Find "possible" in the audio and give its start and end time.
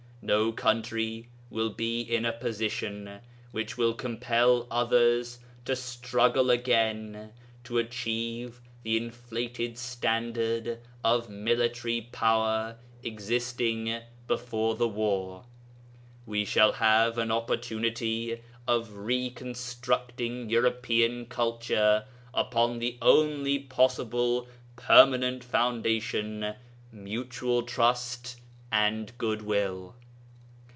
23.57-24.47